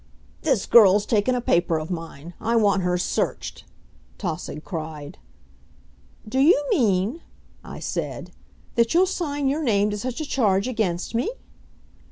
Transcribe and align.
"This 0.41 0.65
girl's 0.65 1.05
taken 1.05 1.35
a 1.35 1.41
paper 1.41 1.77
of 1.77 1.91
mine. 1.91 2.33
I 2.41 2.55
want 2.55 2.81
her 2.81 2.97
searched," 2.97 3.65
Tausig 4.17 4.63
cried. 4.63 5.19
"Do 6.27 6.39
you 6.39 6.59
mean," 6.71 7.21
I 7.63 7.77
said, 7.81 8.31
"that 8.73 8.95
you'll 8.95 9.05
sign 9.05 9.47
your 9.47 9.61
name 9.61 9.91
to 9.91 9.99
such 9.99 10.19
a 10.19 10.25
charge 10.25 10.67
against 10.67 11.13
me?" 11.13 11.29